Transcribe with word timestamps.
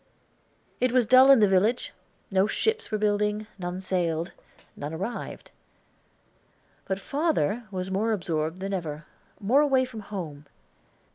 It 0.79 0.91
was 0.91 1.05
dull 1.05 1.29
in 1.29 1.41
the 1.41 1.47
village, 1.47 1.93
no 2.31 2.47
ships 2.47 2.89
were 2.89 2.97
building, 2.97 3.45
none 3.59 3.79
sailed, 3.81 4.31
none 4.75 4.95
arrived. 4.95 5.51
But 6.85 6.99
father 6.99 7.65
was 7.69 7.91
more 7.91 8.11
absorbed 8.11 8.61
than 8.61 8.73
ever, 8.73 9.05
more 9.39 9.61
away 9.61 9.85
from 9.85 9.99
home. 9.99 10.47